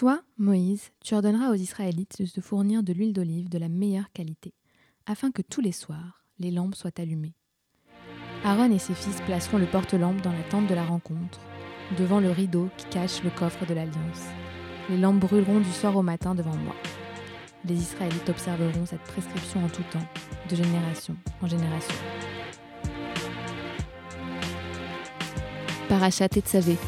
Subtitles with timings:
[0.00, 4.10] Toi, Moïse, tu ordonneras aux Israélites de se fournir de l'huile d'olive de la meilleure
[4.14, 4.54] qualité,
[5.04, 7.34] afin que tous les soirs, les lampes soient allumées.
[8.42, 11.38] Aaron et ses fils placeront le porte-lampe dans la tente de la rencontre,
[11.98, 14.24] devant le rideau qui cache le coffre de l'Alliance.
[14.88, 16.76] Les lampes brûleront du soir au matin devant moi.
[17.66, 20.08] Les Israélites observeront cette prescription en tout temps,
[20.48, 21.94] de génération en génération.
[25.90, 26.78] Parachat Tetzavé.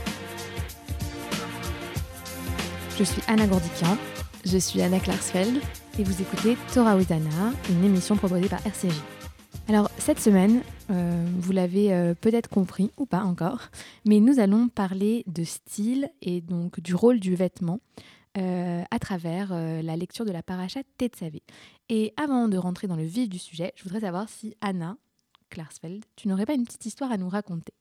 [3.02, 3.98] Je suis Anna Gourdikian.
[4.44, 5.60] Je suis Anna Klarsfeld.
[5.98, 8.94] Et vous écoutez Torah Witana, une émission proposée par RCJ.
[9.66, 13.70] Alors, cette semaine, euh, vous l'avez euh, peut-être compris ou pas encore,
[14.06, 17.80] mais nous allons parler de style et donc du rôle du vêtement
[18.38, 21.42] euh, à travers la lecture de la paracha Tetzavé.
[21.88, 24.96] Et avant de rentrer dans le vif du sujet, je voudrais savoir si Anna
[25.50, 27.74] Klarsfeld, tu n'aurais pas une petite histoire à nous raconter?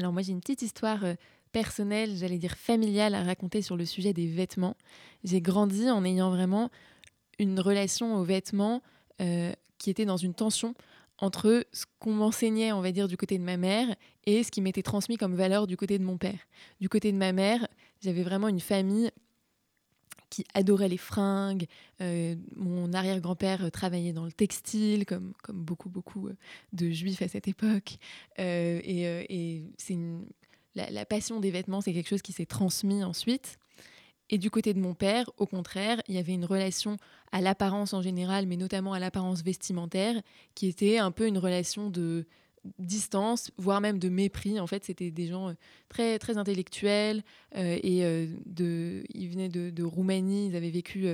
[0.00, 1.04] Alors moi j'ai une petite histoire
[1.52, 4.76] personnelle, j'allais dire familiale à raconter sur le sujet des vêtements.
[5.24, 6.70] J'ai grandi en ayant vraiment
[7.38, 8.82] une relation aux vêtements
[9.78, 10.74] qui était dans une tension
[11.20, 14.60] entre ce qu'on m'enseignait, on va dire, du côté de ma mère et ce qui
[14.60, 16.38] m'était transmis comme valeur du côté de mon père.
[16.80, 17.66] Du côté de ma mère,
[18.02, 19.10] j'avais vraiment une famille
[20.30, 21.66] qui adorait les fringues.
[22.00, 26.36] Euh, mon arrière-grand-père travaillait dans le textile, comme, comme beaucoup, beaucoup euh,
[26.72, 27.98] de juifs à cette époque.
[28.38, 29.98] Euh, et, c'est
[30.74, 33.58] la, passion des vêtements, c'est quelque chose qui s'est transmis ensuite.
[34.30, 36.96] Et du côté de mon père, au contraire, il y avait une relation
[37.32, 40.22] à l'apparence en général, mais notamment à l'apparence vestimentaire,
[40.54, 42.26] qui était un peu une relation de
[42.78, 44.60] distance, voire même de mépris.
[44.60, 45.52] En fait, c'était des gens euh,
[45.88, 47.22] très très intellectuels
[47.56, 48.26] euh, et euh,
[49.14, 51.06] ils venaient de, Roumanie, ils avaient vécu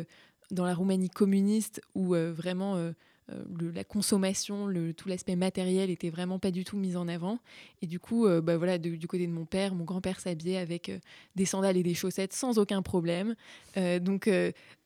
[0.50, 2.92] dans la Roumanie communiste où vraiment
[3.32, 7.40] euh, la consommation, le, tout l'aspect matériel était vraiment pas du tout mis en avant.
[7.82, 10.88] Et du coup, euh, bah voilà, du côté de mon père, mon grand-père s'habillait avec
[10.88, 10.98] euh,
[11.34, 13.34] des sandales et des chaussettes sans aucun problème.
[14.00, 14.30] donc,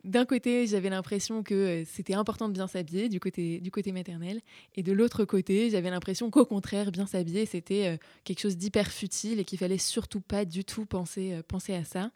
[0.03, 4.41] d'un côté, j'avais l'impression que c'était important de bien s'habiller du côté, maternel.
[4.75, 9.39] Et de l'autre côté, j'avais l'impression qu'au contraire, bien s'habiller, c'était quelque chose d'hyper futile
[9.39, 11.35] et qu'il fallait surtout pas du tout penser
[11.75, 12.11] à ça.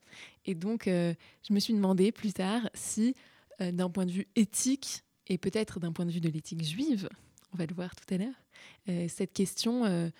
[0.47, 3.15] Et donc, je me suis demandé plus tard si,
[3.61, 7.09] d'un point de vue éthique, et peut-être d'un point de vue de l'éthique juive,
[7.53, 8.35] on va le voir tout à l'heure,
[8.89, 10.11] euh, cette question euh,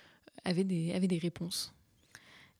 [0.43, 1.74] avait, des, avait des réponses.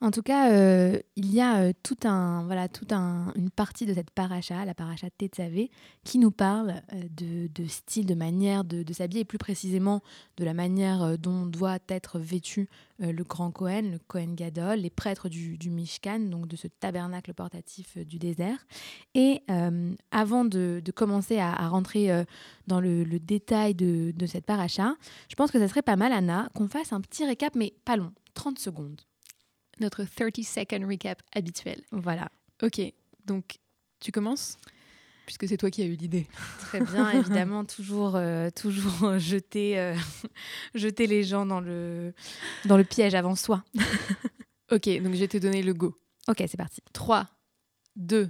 [0.02, 3.94] En tout cas, euh, il y a tout un, voilà, toute un, une partie de
[3.94, 5.72] cette paracha, la paracha Tetzavé,
[6.04, 10.02] qui nous parle de, de, style, de manière de, s'habiller, et plus précisément
[10.36, 12.68] de la manière dont doit être vêtu
[13.00, 17.98] le grand Cohen, le Cohen Gadol, les prêtres du, Mishkan, donc de ce tabernacle portatif
[17.98, 18.68] du désert.
[19.14, 19.44] Et
[20.12, 22.26] avant de, commencer à, rentrer
[22.68, 24.96] dans le, détail de, de cette paracha,
[25.30, 27.96] je pense que ça serait pas mal, Anna, qu'on fasse un petit récap, mais pas
[27.96, 29.02] long, 30 secondes
[29.80, 31.82] notre 30 second recap habituel.
[31.92, 32.30] Voilà.
[32.64, 32.82] Ok,
[33.26, 33.58] donc
[34.00, 34.58] tu commences?
[35.26, 36.28] Puisque c'est toi qui as eu l'idée.
[36.60, 39.96] Très bien, évidemment, toujours, euh, toujours jeter, euh,
[40.76, 42.14] jeter les gens dans le,
[42.66, 43.64] dans le piège avant soi.
[44.72, 45.98] ok, donc je vais te donner le go.
[46.28, 46.82] Ok, c'est parti.
[46.94, 47.28] 3,
[47.96, 48.30] 2,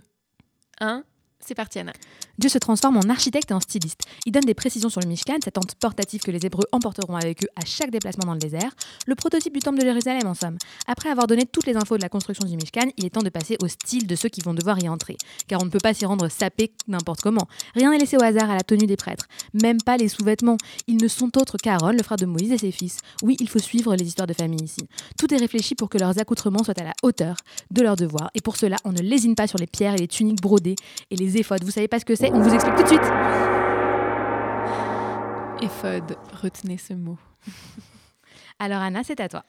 [0.79, 1.03] 1.
[1.39, 1.93] C'est parti, Anna.
[2.37, 4.01] Dieu se transforme en architecte et en styliste.
[4.25, 7.43] Il donne des précisions sur le Mishkan, cette tente portative que les Hébreux emporteront avec
[7.43, 8.71] eux à chaque déplacement dans le désert,
[9.07, 10.57] le prototype du temple de Jérusalem en somme.
[10.87, 13.29] Après avoir donné toutes les infos de la construction du Mishkan, il est temps de
[13.29, 15.17] passer au style de ceux qui vont devoir y entrer.
[15.47, 17.47] Car on ne peut pas s'y rendre sapé n'importe comment.
[17.73, 19.27] Rien n'est laissé au hasard à la tenue des prêtres.
[19.53, 20.57] Même pas les sous-vêtements.
[20.87, 22.97] Ils ne sont autres qu'Aaron, le frère de Moïse et ses fils.
[23.23, 24.87] Oui, il faut suivre les histoires de famille ici.
[25.17, 27.37] Tout est réfléchi pour que leurs accoutrements soient à la hauteur
[27.71, 28.29] de leurs devoirs.
[28.33, 30.75] Et pour cela, on ne lésine pas sur les pierres et les tuniques brodées
[31.11, 31.63] et les éphodes.
[31.63, 33.03] Vous savez pas ce que c'est On vous explique tout de suite.
[35.61, 37.19] Éphode, retenez ce mot.
[38.59, 39.43] Alors Anna, c'est à toi.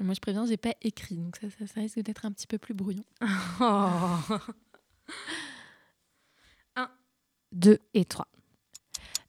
[0.00, 2.74] Moi je préviens, j'ai pas écrit, donc ça, ça, risque d'être un petit peu plus
[2.74, 3.04] brouillon.
[6.76, 6.88] 1,
[7.52, 8.26] 2 et 3.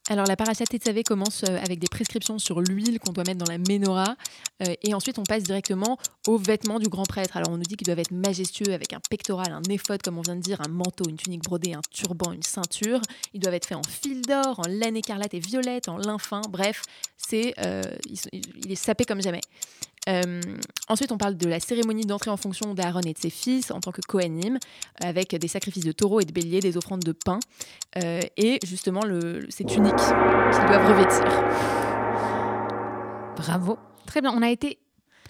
[0.09, 3.49] Alors la parachat Tetzavé commence euh, avec des prescriptions sur l'huile qu'on doit mettre dans
[3.49, 4.17] la menorah
[4.61, 5.97] euh, et ensuite on passe directement
[6.27, 7.37] aux vêtements du grand prêtre.
[7.37, 10.21] Alors on nous dit qu'ils doivent être majestueux avec un pectoral, un éphod comme on
[10.21, 12.99] vient de dire, un manteau, une tunique brodée, un turban, une ceinture.
[13.33, 16.41] Ils doivent être faits en fil d'or, en laine écarlate et violette, en lin fin.
[16.49, 16.81] Bref,
[17.15, 17.83] c'est euh,
[18.61, 19.41] il est sapé comme jamais.
[20.09, 20.41] Euh,
[20.89, 23.79] ensuite, on parle de la cérémonie d'entrée en fonction d'Aaron et de ses fils en
[23.79, 24.57] tant que Kohanim,
[25.01, 27.39] avec des sacrifices de taureaux et de béliers, des offrandes de pain,
[27.97, 31.23] euh, et justement le, ces tuniques qu'ils doivent revêtir.
[33.37, 33.77] Bravo.
[34.05, 34.33] Très bien.
[34.35, 34.79] On a été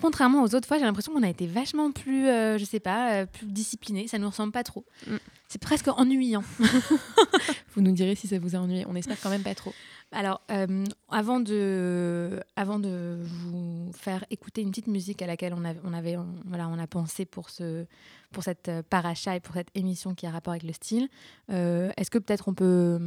[0.01, 3.25] contrairement aux autres fois, j'ai l'impression qu'on a été vachement plus, euh, je sais pas,
[3.25, 4.07] plus discipliné.
[4.07, 4.85] Ça nous ressemble pas trop.
[5.07, 5.15] Mm.
[5.47, 6.43] C'est presque ennuyant.
[7.75, 8.85] vous nous direz si ça vous a ennuyé.
[8.87, 9.73] On espère quand même pas trop.
[10.13, 15.63] Alors, euh, avant, de, avant de vous faire écouter une petite musique à laquelle on,
[15.83, 17.85] on avait, voilà, on a pensé pour, ce,
[18.31, 21.09] pour cette euh, paracha et pour cette émission qui a rapport avec le style,
[21.51, 22.99] euh, est-ce que peut-être on peut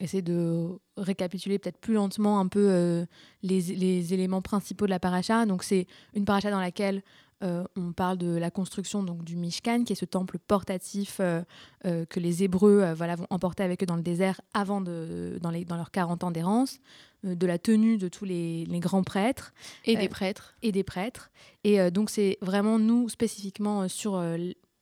[0.00, 3.06] essayer de récapituler peut-être plus lentement un peu
[3.42, 5.46] les, les, éléments principaux de la paracha?
[5.46, 7.02] Donc, c'est une paracha dans laquelle
[7.42, 11.42] euh, on parle de la construction donc, du Mishkan, qui est ce temple portatif euh,
[11.86, 15.50] euh, que les Hébreux voilà, vont emporter avec eux dans le désert avant de, dans,
[15.50, 16.80] les, dans leurs 40 ans d'errance,
[17.24, 19.52] de la tenue de tous les, grands prêtres.
[19.84, 20.54] Et des prêtres.
[20.62, 21.30] Et des prêtres.
[21.64, 24.22] Et donc c'est vraiment nous, spécifiquement sur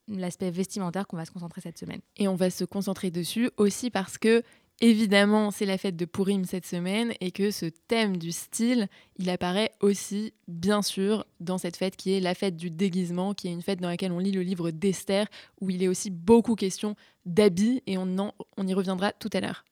[0.08, 2.00] l'aspect vestimentaire qu'on va se concentrer cette semaine.
[2.16, 4.42] Et on va se concentrer dessus aussi parce que
[4.80, 8.86] Évidemment, c'est la fête de Purim cette semaine et que ce thème du style,
[9.18, 13.48] il apparaît aussi, bien sûr, dans cette fête qui est la fête du déguisement, qui
[13.48, 15.26] est une fête dans laquelle on lit le livre d'Esther,
[15.60, 16.94] où il est aussi beaucoup question
[17.26, 18.32] d'habits et on,
[18.64, 19.64] y reviendra tout à l'heure.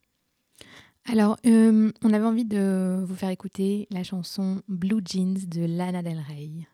[1.05, 6.03] Alors, euh, on avait envie de vous faire écouter la chanson Blue Jeans de Lana
[6.03, 6.67] Del Rey.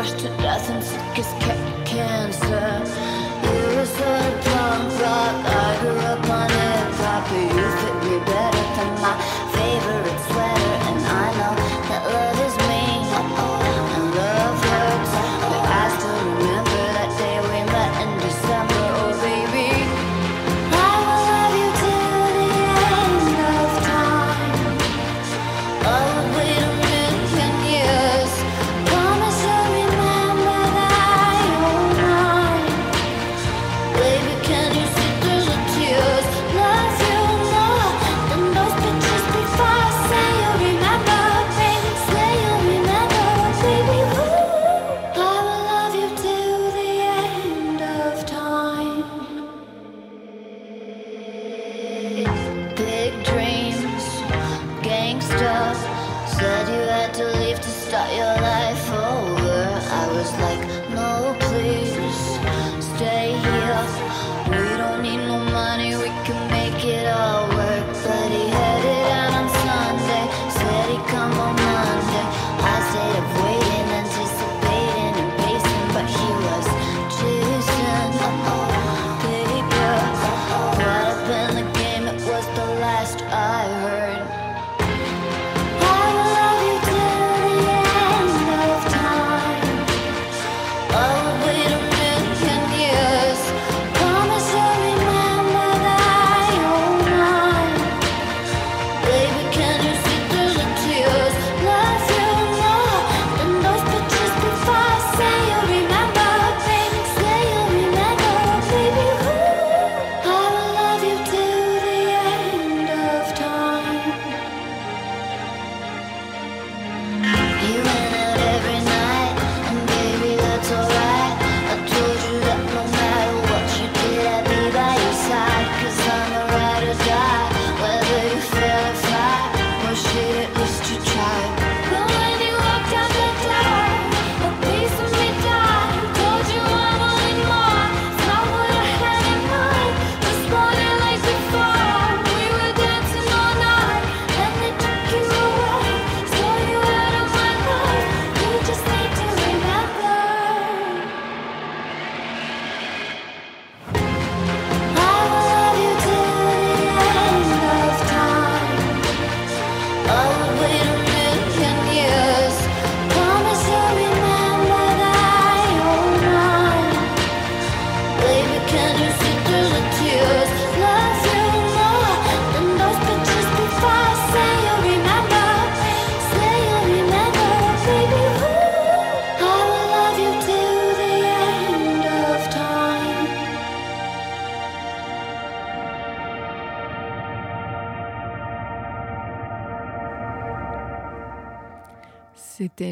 [0.00, 0.49] trusted.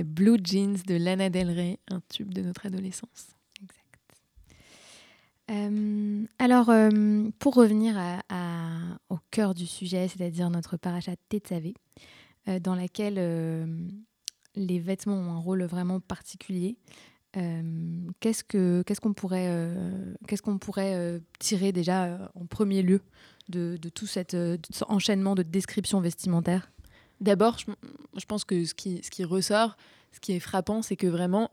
[0.05, 3.39] Blue Jeans de Lana Del Rey, un tube de notre adolescence.
[5.51, 7.97] Euh, alors, euh, pour revenir
[9.09, 11.75] au cœur du sujet, c'est-à-dire notre parachat Tetzavé,
[12.49, 13.15] euh, dans laquelle
[14.55, 16.77] les vêtements ont un rôle vraiment particulier,
[17.33, 18.43] qu'est-ce
[19.01, 19.71] qu'on pourrait,
[20.27, 23.01] qu'est-ce qu'on pourrait tirer déjà en premier lieu
[23.49, 24.37] de, tout cet
[24.89, 26.71] enchaînement de descriptions vestimentaires?
[27.21, 29.77] D'abord, je, pense que ce qui, ressort,
[30.13, 31.51] ce qui est frappant, c'est que vraiment,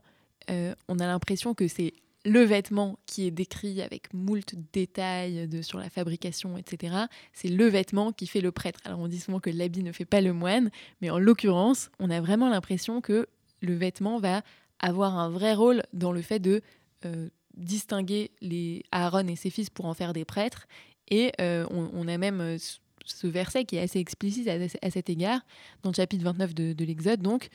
[0.50, 1.94] on a l'impression que c'est
[2.26, 6.96] le vêtement qui est décrit avec moult détails de, sur la fabrication, etc.,
[7.34, 8.80] c'est le vêtement qui fait le prêtre.
[8.84, 12.10] Alors on dit souvent que l'habit ne fait pas le moine, mais en l'occurrence, on
[12.10, 13.28] a vraiment l'impression que
[13.62, 14.42] le vêtement va
[14.80, 16.62] avoir un vrai rôle dans le fait de
[17.06, 20.68] euh, distinguer les Aaron et ses fils pour en faire des prêtres.
[21.08, 22.58] Et euh, on, a même euh,
[23.06, 25.42] ce verset qui est assez explicite à, cet égard,
[25.84, 27.22] dans le chapitre 29 de, de l'Exode.
[27.22, 27.50] Donc,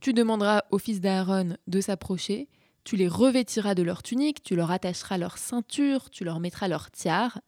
[0.00, 2.48] tu demanderas aux fils d'Aaron de s'approcher
[2.84, 6.90] tu les revêtiras de leur tunique, tu leur attacheras leur ceinture, tu leur mettras leur
[6.90, 7.40] tiare.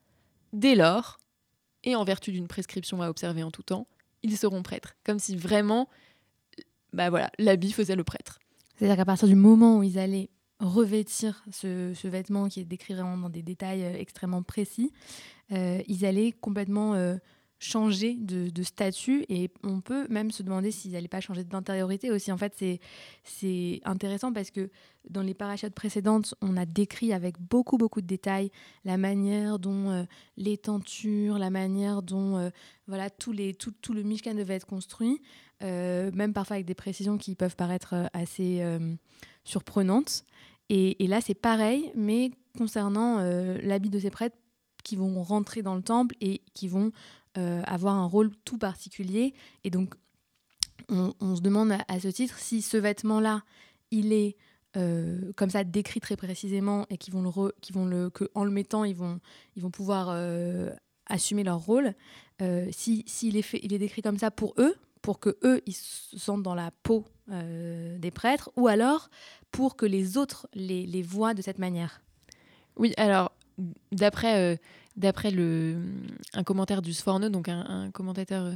[0.52, 1.18] Dès lors,
[1.82, 3.88] et en vertu d'une prescription à observer en tout temps,
[4.22, 4.94] ils seront prêtres.
[5.04, 5.88] Comme si vraiment,
[6.92, 8.38] bah voilà, l'habit faisait le prêtre.
[8.76, 13.18] C'est-à-dire qu'à partir du moment où ils allaient revêtir ce, vêtement qui est décrit vraiment
[13.18, 14.92] dans des détails euh, extrêmement précis,
[15.50, 17.16] ils allaient complètement euh,
[17.64, 22.30] changer de, statut et on peut même se demander s'ils n'allaient pas changer d'intériorité aussi.
[22.30, 22.62] En fait,
[23.24, 24.70] c'est intéressant parce que
[25.08, 28.50] dans les parachutes précédentes, on a décrit avec beaucoup, beaucoup de détails
[28.84, 30.04] la manière dont euh,
[30.36, 32.50] les tentures, la manière dont euh,
[32.86, 35.20] voilà, tout, les, tout, tout, le Mishkan devait être construit,
[35.62, 38.62] euh, même parfois avec des précisions qui peuvent paraître assez
[39.44, 40.24] surprenantes.
[40.70, 43.18] Et là, c'est pareil, mais concernant
[43.62, 44.36] l'habit de ces prêtres
[44.84, 46.92] qui vont rentrer dans le temple et qui vont
[47.36, 49.34] euh, avoir un rôle tout particulier.
[49.64, 49.94] Et donc,
[50.88, 53.42] on, se demande à, ce titre si ce vêtement-là,
[53.90, 54.36] il est
[54.76, 58.44] euh, comme ça décrit très précisément et qui vont le, qui vont le que en
[58.44, 59.18] le mettant, ils vont,
[59.56, 60.70] ils vont pouvoir euh,
[61.06, 61.94] assumer leur rôle.
[62.70, 65.74] si s'il est fait, il est décrit comme ça pour eux, pour que eux ils
[65.74, 69.08] se sentent dans la peau des prêtres, ou alors
[69.50, 72.02] pour que les autres les, les voient de cette manière.
[72.76, 73.32] Oui, alors
[73.92, 74.58] d'après
[74.96, 75.32] d'après
[76.34, 78.54] un commentaire du Sforno, donc un, commentateur euh,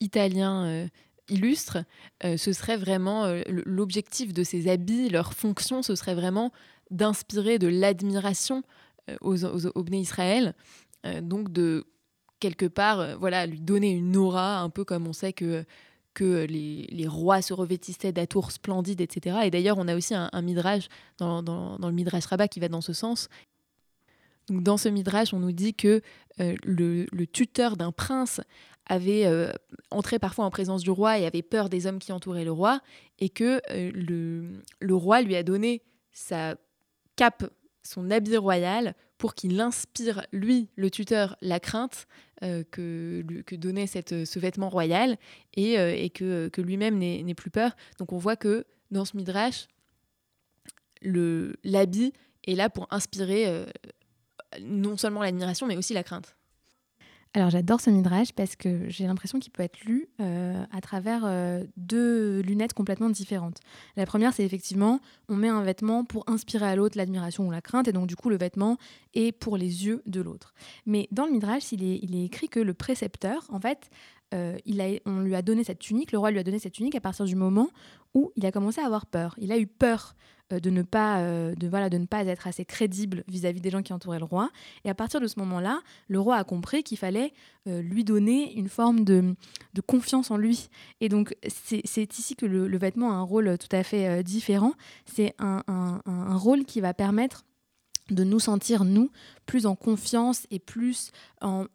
[0.00, 0.86] italien euh,
[1.28, 1.78] illustre,
[2.24, 6.52] euh, ce serait vraiment l'objectif de ces habits, leur fonction, ce serait vraiment
[6.90, 8.62] d'inspirer de l'admiration
[9.20, 10.54] aux, aux, Israël,
[11.22, 11.86] donc de
[12.40, 15.64] quelque part, voilà, lui donner une aura, un peu comme on sait que
[16.14, 19.38] que les, rois se revêtissaient d'atours splendides, etc.
[19.44, 20.88] Et d'ailleurs, on a aussi un, midrash
[21.18, 23.28] dans, le midrash rabbin qui va dans ce sens,
[24.50, 26.02] dans ce midrash, on nous dit que
[26.40, 28.40] euh, le, tuteur d'un prince
[28.86, 29.52] avait euh,
[29.90, 32.80] entré parfois en présence du roi et avait peur des hommes qui entouraient le roi,
[33.18, 33.90] et que euh,
[34.80, 36.56] le, roi lui a donné sa
[37.16, 37.44] cape,
[37.82, 42.06] son habit royal, pour qu'il inspire, lui, le tuteur, la crainte
[42.70, 45.18] que, donnait ce vêtement royal,
[45.54, 47.76] et, que lui-même n'ait plus peur.
[47.98, 49.68] Donc on voit que dans ce midrash,
[51.02, 52.14] l'habit
[52.46, 53.66] est là pour inspirer
[54.60, 56.36] non seulement l'admiration, mais aussi la crainte.
[57.32, 61.22] Alors j'adore ce midrash parce que j'ai l'impression qu'il peut être lu euh, à travers
[61.24, 63.60] euh, deux lunettes complètement différentes.
[63.96, 67.60] La première, c'est effectivement, on met un vêtement pour inspirer à l'autre l'admiration ou la
[67.60, 68.78] crainte, et donc du coup le vêtement
[69.14, 70.54] est pour les yeux de l'autre.
[70.86, 73.90] Mais dans le midrash, il est, il est écrit que le précepteur, en fait,
[74.34, 74.56] euh,
[75.06, 77.24] on lui a donné cette tunique, le roi lui a donné cette tunique à partir
[77.24, 77.68] du moment
[78.14, 79.34] où il a commencé à avoir peur.
[79.38, 80.14] Il a eu peur
[80.52, 83.70] euh, de ne pas euh, de voilà de ne pas être assez crédible vis-à-vis des
[83.70, 84.50] gens qui entouraient le roi.
[84.84, 87.32] Et à partir de ce moment-là le roi a compris qu'il fallait
[87.66, 89.34] lui donner une forme de,
[89.86, 90.70] confiance en lui.
[91.00, 94.72] Et donc c'est ici que le, vêtement a un rôle tout à fait différent.
[95.04, 96.00] C'est un,
[96.36, 97.44] rôle qui va permettre
[98.14, 99.10] de nous sentir, nous,
[99.46, 101.66] plus en confiance et plus en,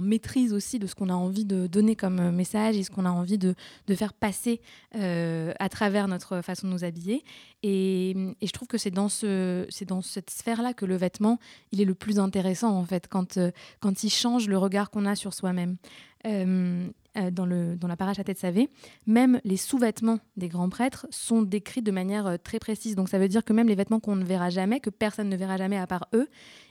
[0.00, 3.10] maîtrise aussi de ce qu'on a envie de donner comme message et ce qu'on a
[3.10, 3.54] envie de,
[3.94, 4.60] faire passer
[4.94, 7.24] euh, à travers notre façon de nous habiller.
[7.62, 11.38] Et, je trouve que c'est dans, ce, dans cette sphère-là que le vêtement,
[11.72, 15.06] il est le plus intéressant, en fait, quand, euh, quand il change le regard qu'on
[15.06, 15.76] a sur soi-même.
[16.26, 18.68] Euh, euh, dans, le, dans la de Savé,
[19.06, 22.94] même les sous-vêtements des grands prêtres sont décrits de manière euh, très précise.
[22.94, 25.36] Donc ça veut dire que même les vêtements qu'on ne verra jamais, que personne ne
[25.36, 26.28] verra jamais à part eux,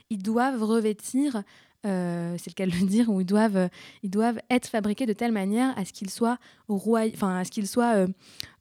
[0.08, 1.42] ils doivent revêtir
[1.86, 3.68] euh, c'est le cas de le dire, où ils doivent, euh,
[4.02, 7.06] ils doivent être fabriqués de telle manière à ce qu'ils soient roi...
[7.14, 8.06] enfin, à ce qu'ils soient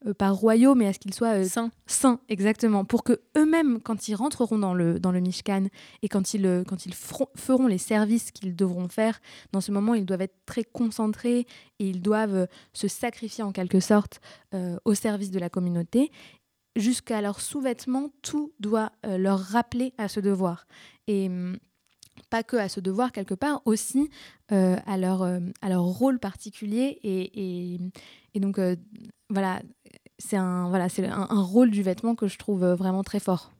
[0.06, 1.72] euh, pas royaux, mais à ce qu'ils soient sains.
[1.86, 5.66] Sains, exactement, pour que eux-mêmes, quand ils rentreront dans le dans le Mishkan
[6.02, 9.20] et quand ils quand ils feront les services qu'ils devront faire,
[9.52, 11.46] dans ce moment, ils doivent être très concentrés
[11.80, 14.22] et ils doivent se sacrifier en quelque sorte
[14.86, 16.12] au service de la communauté
[16.76, 20.66] jusqu'à leurs sous-vêtements, tout doit leur rappeler à ce devoir.
[21.08, 21.58] Et hum,
[22.30, 24.10] pas que à ce devoir quelque part, aussi
[24.52, 27.00] euh, à, leur, euh, à leur rôle particulier.
[27.04, 27.80] Et,
[28.34, 28.76] et, donc, euh,
[29.30, 29.62] voilà,
[30.18, 33.52] c'est un, voilà, un, rôle du vêtement que je trouve vraiment très fort.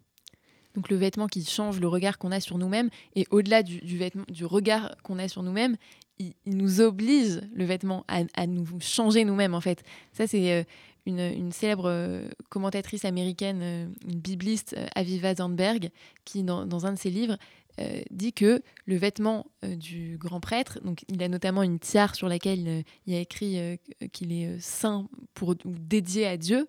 [0.76, 3.98] Donc le vêtement qui change le regard qu'on a sur nous-mêmes, et au-delà du, du,
[3.98, 5.78] vêtement, du regard qu'on a sur nous-mêmes,
[6.18, 9.84] il, nous oblige, le vêtement, à, à nous changer nous-mêmes, en fait.
[10.14, 10.66] Ça, c'est
[11.06, 15.92] une, une, célèbre commentatrice américaine, une bibliste, Aviva Zandberg,
[16.26, 17.38] qui, dans, dans, un de ses livres,
[17.80, 22.16] euh, dit que le vêtement euh, du grand prêtre, donc il a notamment une tiare
[22.16, 23.80] sur laquelle euh, il a écrit
[24.12, 26.68] qu'il est saint pour ou dédié à Dieu,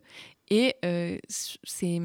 [0.51, 0.75] et
[1.29, 2.01] c'est,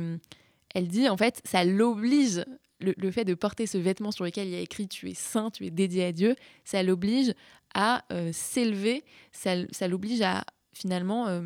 [0.74, 2.44] elle dit en fait, ça l'oblige.
[2.82, 5.50] Le, fait de porter ce vêtement sur lequel il y a écrit tu es saint,
[5.50, 6.36] tu es dédié à Dieu,
[6.66, 7.34] ça l'oblige
[7.74, 10.44] à s'élever, ça, ça l'oblige à
[10.74, 11.42] finalement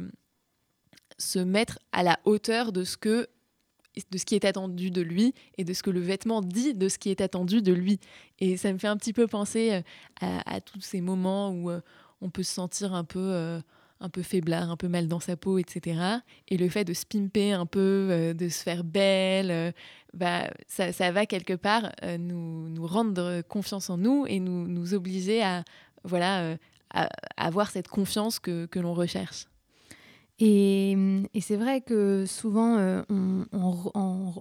[1.18, 3.28] se mettre à la hauteur de ce que
[4.12, 6.90] de ce qui est attendu de lui et de ce que le vêtement dit de
[6.90, 8.00] ce qui est attendu de lui.
[8.40, 9.82] Et ça me fait un petit peu penser
[10.24, 11.82] euh, à, tous ces moments où euh,
[12.22, 13.60] on peut se sentir un peu, euh,
[14.00, 16.02] un peu faiblard, un peu mal dans sa peau, etc.
[16.48, 19.74] Et le fait de se pimper un peu, de se faire belle,
[20.14, 25.44] bah, ça, va quelque part nous, nous, rendre confiance en nous et nous, nous obliger
[25.44, 25.64] à,
[26.04, 26.56] voilà,
[26.92, 29.49] à, avoir cette confiance que, que l'on recherche.
[30.40, 30.92] Et,
[31.34, 33.02] et c'est vrai que souvent, euh,
[33.52, 34.34] en,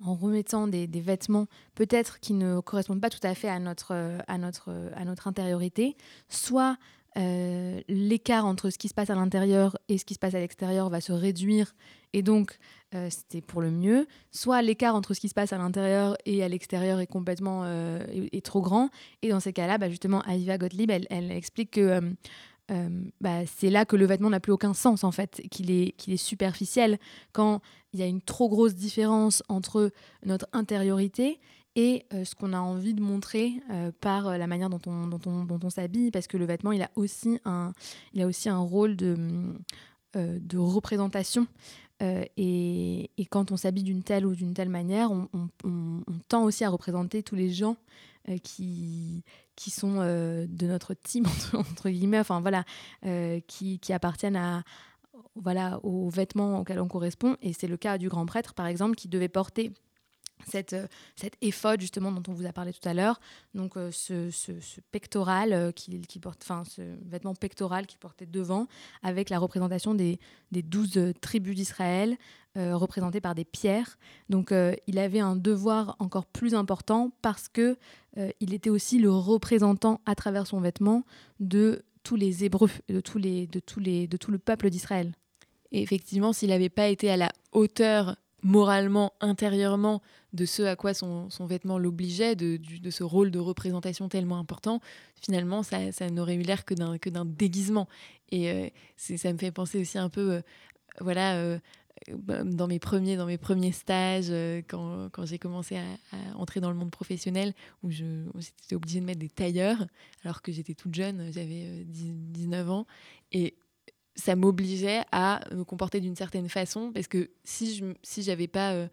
[0.00, 4.70] remettant des, vêtements peut-être qui ne correspondent pas tout à fait à notre, à notre,
[4.94, 5.96] à notre intériorité,
[6.28, 6.76] soit
[7.16, 10.38] euh, l'écart entre ce qui se passe à l'intérieur et ce qui se passe à
[10.38, 11.74] l'extérieur va se réduire
[12.12, 12.58] et donc
[12.94, 16.44] euh, c'était pour le mieux, soit l'écart entre ce qui se passe à l'intérieur et
[16.44, 18.90] à l'extérieur est complètement est, trop grand.
[19.22, 22.14] Et dans ces cas-là, bah justement, Aviva Gottlieb, elle, elle explique que
[22.70, 22.88] euh,
[23.20, 26.12] bah, c'est là que le vêtement n'a plus aucun sens en fait, qu'il est, qu'il
[26.12, 26.98] est superficiel
[27.32, 27.60] quand
[27.92, 29.90] il y a une trop grosse différence entre
[30.26, 31.40] notre intériorité
[31.76, 35.20] et euh, ce qu'on a envie de montrer euh, par la manière dont on, dont
[35.26, 37.72] on, dont on s'habille, parce que le vêtement, il a aussi un,
[38.12, 39.16] il a aussi un rôle de,
[40.14, 41.46] de représentation.
[42.00, 45.28] Et, et, quand on s'habille d'une telle ou d'une telle manière, on,
[46.28, 47.76] tend aussi à représenter tous les gens
[48.44, 49.24] qui,
[49.58, 52.64] qui sont euh, de notre team, entre, guillemets, enfin voilà,
[53.04, 54.62] euh, qui, qui, appartiennent à,
[55.34, 57.36] voilà, aux vêtements auxquels on correspond.
[57.42, 59.72] Et c'est le cas du grand prêtre, par exemple, qui devait porter
[60.46, 63.20] cette, euh, cette éphode justement dont on vous a parlé tout à l'heure,
[63.54, 64.52] donc ce, ce,
[64.90, 68.66] pectoral qui, qui, porte, enfin ce vêtement pectoral qu'il portait devant,
[69.02, 70.18] avec la représentation des,
[70.52, 72.16] des douze tribus d'Israël,
[72.56, 73.98] représentées par des pierres.
[74.30, 74.52] Donc
[74.86, 77.76] il avait un devoir encore plus important parce que
[78.18, 81.04] euh, il était aussi le représentant à travers son vêtement
[81.40, 85.12] de tous les Hébreux, de, tous les, de, tous les, de tout le peuple d'Israël.
[85.72, 90.94] Et effectivement, s'il n'avait pas été à la hauteur moralement, intérieurement, de ce à quoi
[90.94, 94.80] son, son vêtement l'obligeait, de, de, ce rôle de représentation tellement important,
[95.20, 97.88] finalement, ça, ça n'aurait eu l'air que d'un déguisement.
[98.30, 100.40] Et euh, ça me fait penser aussi un peu, euh,
[101.00, 101.58] voilà,
[102.16, 105.82] bah, dans mes premiers, dans mes premiers stages, euh, quand, quand j'ai commencé à,
[106.36, 109.86] entrer dans le monde professionnel, où j'étais obligée de mettre des tailleurs,
[110.24, 112.86] alors que j'étais toute jeune, j'avais 19 euh, ans.
[113.32, 113.56] Et
[114.18, 118.72] ça m'obligeait à me comporter d'une certaine façon, parce que si je si j'avais pas
[118.72, 118.88] euh,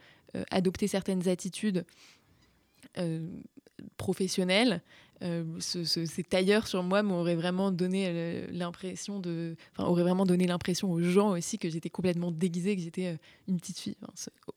[0.52, 1.86] adopté certaines attitudes
[3.98, 4.82] professionnelles,
[5.22, 10.46] euh, ces tailleurs sur moi m'auraient vraiment donné euh, l'impression de, enfin, aurait vraiment donné
[10.46, 13.96] l'impression aux gens aussi que j'étais complètement déguisée, que j'étais euh, une petite fille.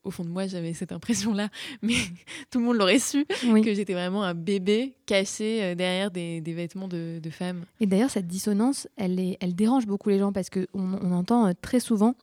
[0.04, 1.48] au fond de moi, j'avais cette impression-là,
[1.82, 1.94] mais
[2.50, 6.88] tout le monde l'aurait su que j'étais vraiment un bébé caché derrière des, des vêtements
[6.88, 7.64] de, de femme.
[7.80, 11.12] Et d'ailleurs, cette dissonance, elle, est, elle dérange beaucoup les gens parce que on, on
[11.12, 12.14] entend très souvent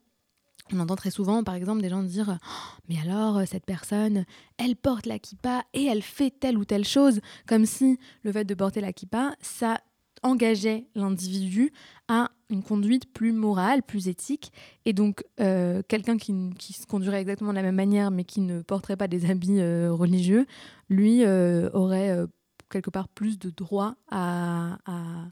[0.73, 4.25] on entend très souvent, par exemple, des gens dire oh, Mais alors, euh, cette personne,
[4.58, 8.45] elle porte la kippa et elle fait telle ou telle chose, comme si le fait
[8.45, 9.80] de porter la kippa, ça
[10.23, 11.71] engageait l'individu
[12.08, 14.51] à une conduite plus morale, plus éthique.
[14.86, 16.34] Et donc, euh, quelqu'un qui,
[16.73, 19.91] se conduirait exactement de la même manière, mais qui ne porterait pas des habits euh,
[19.91, 20.47] religieux,
[20.89, 22.25] lui aurait
[22.71, 25.25] quelque part plus de droit à à,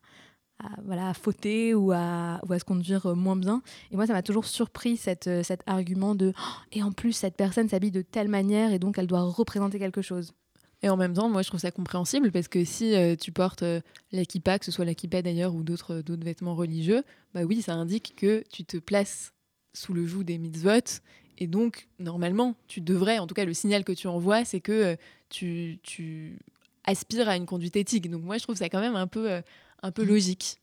[0.85, 3.61] voilà, à fauter ou à, ou à se conduire euh, moins bien.
[3.91, 7.13] Et moi, ça m'a toujours surpris cette, euh, cet argument de oh, et en plus,
[7.13, 10.33] cette personne s'habille de telle manière et donc elle doit représenter quelque chose.
[10.81, 13.63] Et en même temps, moi, je trouve ça compréhensible parce que si euh, tu portes
[13.63, 13.79] euh,
[14.11, 18.43] que ce soit l'akippa d'ailleurs ou d'autres d'autres vêtements religieux, bah oui, ça indique que
[18.51, 19.33] tu te places
[19.73, 21.01] sous le joug des mitzvot.
[21.39, 24.97] Et donc, normalement, tu devrais, en tout cas, le signal que tu envoies, c'est que
[25.29, 26.37] tu, tu,
[26.83, 28.11] aspires à une conduite éthique.
[28.11, 29.41] Donc, moi, je trouve ça quand même un peu,
[29.83, 30.57] un peu logique.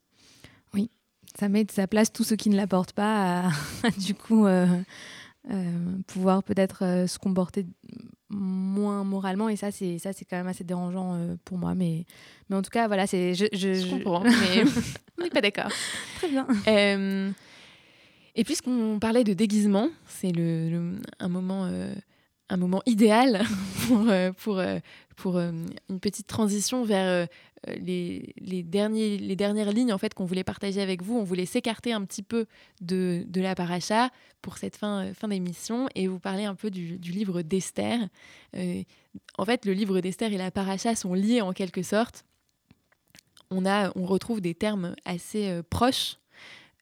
[0.74, 0.90] Oui,
[1.38, 3.50] ça met de sa place tous ceux qui ne la portent pas à,
[3.98, 4.46] du coup,
[6.08, 7.64] pouvoir peut-être se comporter
[8.30, 9.48] moins moralement.
[9.48, 11.74] Et ça c'est ça c'est quand même assez dérangeant euh, pour moi.
[11.74, 12.04] Mais
[12.48, 14.64] mais en tout cas voilà c'est je, je, comprends mais
[15.18, 15.70] on n'est pas d'accord.
[16.16, 16.46] Très bien.
[16.68, 17.30] Euh,
[18.34, 21.92] et puisqu'on parlait de déguisement c'est le, un moment euh,
[22.48, 23.42] un moment idéal
[23.88, 24.06] pour
[24.38, 24.62] pour
[25.20, 27.28] pour une petite transition vers
[27.66, 31.18] les, les, derniers, les dernières lignes en fait qu'on voulait partager avec vous.
[31.18, 32.46] On voulait s'écarter un petit peu
[32.80, 36.96] de, de la paracha pour cette fin, fin d'émission et vous parler un peu du,
[36.98, 38.08] livre d'Esther.
[38.56, 38.82] Euh,
[39.38, 42.24] en fait, le livre d'Esther et la paracha sont liés en quelque sorte.
[43.50, 46.18] On, a, on retrouve des termes assez euh, proches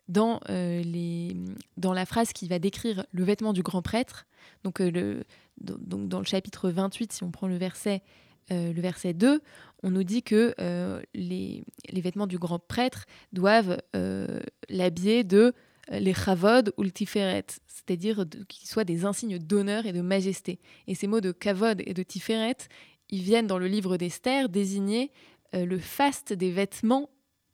[0.09, 1.37] dans, euh, les,
[1.77, 4.27] dans la phrase qui va décrire le vêtement du grand prêtre.
[4.65, 5.25] Donc, le,
[5.61, 8.03] donc dans le chapitre 28, si on prend le verset
[8.51, 9.41] euh, le verset 2,
[9.83, 15.53] on nous dit que euh, les, vêtements du grand prêtre doivent euh, l'habiller de
[15.91, 20.61] les chavod ou le tiferet, c'est-à-dire qu'ils soient des insignes d'honneur et de majesté.
[20.87, 22.57] Et ces mots de kavod et de tiferet,
[23.09, 25.11] ils viennent dans le livre d'Esther désigner
[25.55, 27.09] le faste des vêtements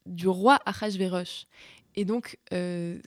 [0.05, 1.47] du roi Achashverosh.
[1.95, 2.99] Et donc, il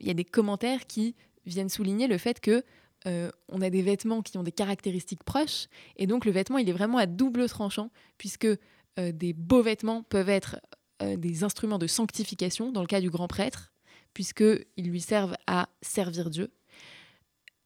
[0.00, 2.64] y a des commentaires qui viennent souligner le fait que
[3.06, 6.68] euh, on a des vêtements qui ont des caractéristiques proches, et donc le vêtement, il
[6.68, 10.56] est vraiment à double tranchant, puisque euh, des beaux vêtements peuvent être
[11.02, 13.72] euh, des instruments de sanctification, dans le cas du grand prêtre,
[14.14, 16.50] puisqu'ils lui servent à servir Dieu,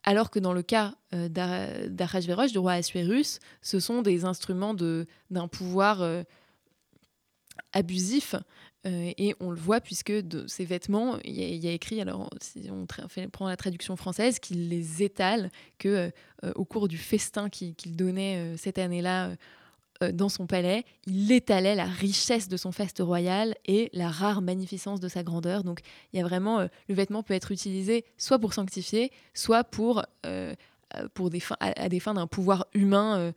[0.05, 6.25] alors que dans le cas d'Arachvéroch, du roi Assuérus, ce sont des instruments d'un pouvoir
[7.73, 8.35] abusif
[8.85, 12.69] euh, et on le voit puisque de ces vêtements, il y, a écrit, alors si
[12.71, 12.87] on
[13.31, 16.11] prend la traduction française, qu'il les étale, que euh,
[16.45, 19.37] euh, au cours du festin qu'il donnait cette année-là
[20.13, 24.99] dans son palais, il étalait la richesse de son faste royal et la rare magnificence
[24.99, 25.63] de sa grandeur.
[25.63, 25.81] Donc
[26.13, 30.05] il y a vraiment, le vêtement peut être utilisé soit pour sanctifier, soit pour,
[31.15, 33.33] pour des à, des fins d'un pouvoir humain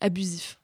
[0.00, 0.58] abusif.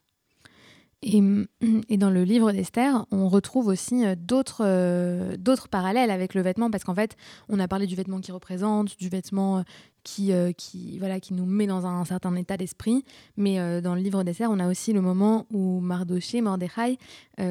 [1.03, 6.41] Et, dans le livre d'Esther, on retrouve aussi euh, d'autres euh, d'autres parallèles avec le
[6.41, 7.17] vêtement, parce qu'en fait,
[7.49, 9.61] on a parlé du vêtement qui représente, du vêtement euh,
[10.03, 13.03] qui, qui, voilà, qui nous met dans un, certain état d'esprit.
[13.35, 16.97] Mais dans le livre d'Esther, on a aussi le moment où Mardoché, Mordechai,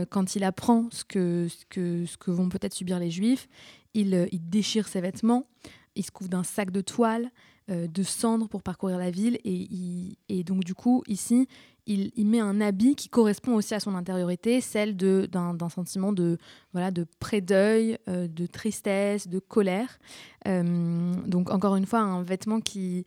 [0.09, 3.49] quand il apprend ce que, ce que, ce que vont peut-être subir les Juifs,
[3.95, 5.47] il, il déchire ses vêtements,
[5.95, 7.31] il se couvre d'un sac de toile,
[7.69, 9.39] de cendres pour parcourir la ville.
[9.45, 11.47] Et, et donc, du coup, ici,
[11.91, 16.39] il, met un habit qui correspond aussi à son intériorité, celle d'un sentiment de,
[16.73, 19.99] voilà, de pré-deuil, euh, de tristesse, de colère.
[20.47, 23.05] Euh, donc encore une fois, un vêtement qui,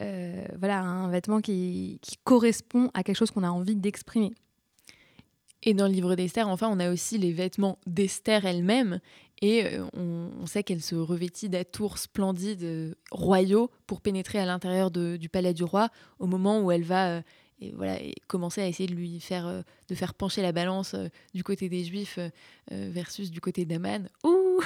[0.00, 4.32] euh, voilà, un vêtement qui, correspond à quelque chose qu'on a envie d'exprimer.
[5.62, 9.00] Et dans le livre d'Esther, enfin, on a aussi les vêtements d'Esther elle-même.
[9.42, 15.54] Et on, sait qu'elle se revêtit d'atours splendides, royaux, pour pénétrer à l'intérieur du palais
[15.54, 17.22] du roi, au moment où elle va
[17.60, 20.94] et voilà et commencer à essayer de lui faire euh, de faire pencher la balance
[20.94, 22.30] euh, du côté des juifs euh,
[22.70, 24.60] versus du côté d'Aman ouh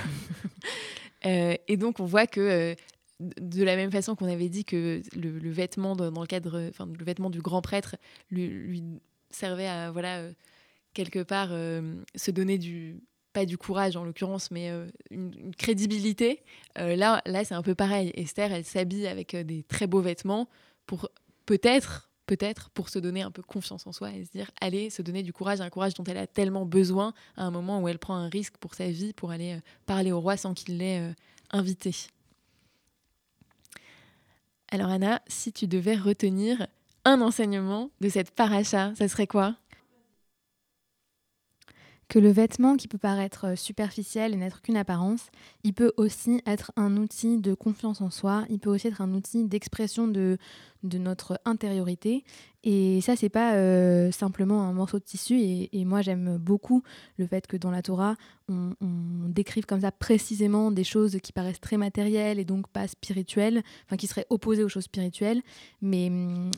[1.23, 2.75] et donc on voit que
[3.21, 7.05] de la même façon qu'on avait dit que le, vêtement dans le cadre enfin le
[7.05, 7.97] vêtement du grand prêtre
[8.31, 8.83] lui,
[9.31, 10.23] servait à voilà
[10.95, 13.01] quelque part se donner du
[13.33, 14.73] pas du courage en l'occurrence, mais
[15.11, 16.43] une, crédibilité.
[16.77, 18.11] là, là c'est un peu pareil.
[18.15, 20.49] Esther, elle s'habille avec des très beaux vêtements
[20.87, 21.11] pour
[21.45, 25.03] peut-être peut-être pour se donner un peu confiance en soi et se dire allez, se
[25.03, 27.99] donner du courage, un courage dont elle a tellement besoin à un moment où elle
[27.99, 31.01] prend un risque pour sa vie, pour aller euh, parler au roi sans qu'il l'ait
[31.01, 31.13] euh,
[31.51, 31.93] invité.
[34.71, 36.69] Alors Anna, si tu devais retenir
[37.05, 39.57] un enseignement de cette paracha, ça serait quoi?
[42.07, 45.31] Que le vêtement qui peut paraître euh, superficiel et n'être qu'une apparence,
[45.65, 49.15] il peut aussi être un outil de confiance en soi, il peut aussi être un
[49.15, 50.39] outil d'expression de,
[50.83, 52.25] de notre intériorité.
[52.63, 55.41] Et ça, c'est pas euh, simplement un morceau de tissu.
[55.41, 56.83] Et, moi, j'aime beaucoup
[57.17, 58.17] le fait que dans la Torah,
[58.49, 58.75] on,
[59.29, 63.97] décrive comme ça précisément des choses qui paraissent très matérielles et donc pas spirituelles, enfin
[63.97, 65.41] qui seraient opposées aux choses spirituelles.
[65.81, 66.11] Mais,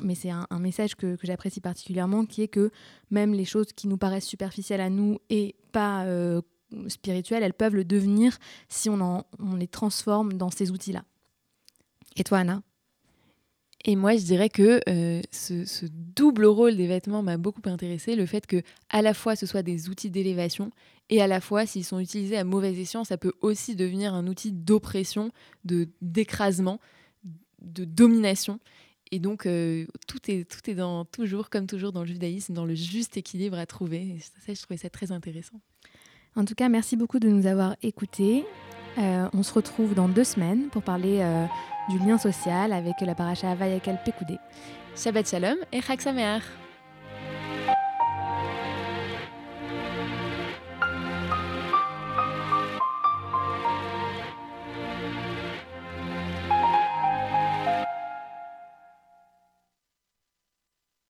[0.02, 2.70] mais c'est un, message que, j'apprécie particulièrement, qui est que
[3.11, 6.40] même les choses qui nous paraissent superficielles à nous et pas euh,
[6.88, 11.04] spirituelles, elles peuvent le devenir si on, on les transforme dans ces outils-là.
[12.16, 12.62] Et toi, Anna?
[13.84, 18.14] Et moi, je dirais que euh, ce, double rôle des vêtements m'a beaucoup intéressé.
[18.14, 20.70] Le fait que, à la fois, ce soit des outils d'élévation
[21.10, 24.26] et à la fois, s'ils sont utilisés à mauvais escient, ça peut aussi devenir un
[24.28, 25.32] outil d'oppression,
[25.64, 26.80] de d'écrasement,
[27.60, 28.60] de domination.
[29.10, 32.64] Et donc, euh, tout, est, tout est dans, toujours, comme toujours dans le judaïsme, dans
[32.64, 34.00] le juste équilibre à trouver.
[34.00, 35.60] Et ça, je trouvais ça très intéressant.
[36.34, 38.44] En tout cas, merci beaucoup de nous avoir écoutés.
[38.98, 41.46] Euh, on se retrouve dans deux semaines pour parler euh,
[41.88, 44.38] du lien social avec la paracha Vayakal Pekoudé.
[44.96, 46.00] Shabbat Shalom et Chag